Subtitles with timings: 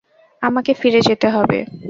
[0.41, 1.59] আমাকে ফিরে যেতে হবে।